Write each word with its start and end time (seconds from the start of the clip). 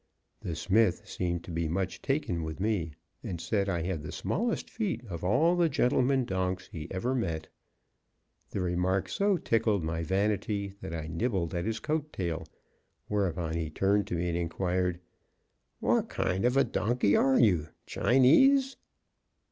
The 0.39 0.55
smith 0.55 1.07
seemed 1.07 1.43
to 1.43 1.51
be 1.51 1.67
much 1.67 2.01
taken 2.01 2.41
with 2.41 2.59
me, 2.59 2.93
and 3.23 3.39
said 3.39 3.69
I 3.69 3.83
had 3.83 4.01
the 4.01 4.11
smallest 4.11 4.67
feet 4.67 5.01
of 5.07 5.23
all 5.23 5.55
the 5.55 5.69
gentlemen 5.69 6.25
donks 6.25 6.69
he 6.69 6.87
ever 6.89 7.13
met. 7.13 7.49
The 8.49 8.61
remark 8.61 9.07
so 9.07 9.37
tickled 9.37 9.83
my 9.83 10.01
vanity 10.01 10.73
that 10.81 10.91
I 10.95 11.05
nibbled 11.05 11.53
at 11.53 11.65
his 11.65 11.79
coat 11.79 12.11
tail, 12.11 12.47
whereupon 13.09 13.53
he 13.55 13.69
turned 13.69 14.07
to 14.07 14.15
me 14.15 14.27
and 14.27 14.37
inquired, 14.39 14.99
"What 15.79 16.09
kind 16.09 16.45
of 16.45 16.57
a 16.57 16.63
donkey 16.63 17.15
are 17.15 17.39
you? 17.39 17.67
Chinese?" 17.85 18.77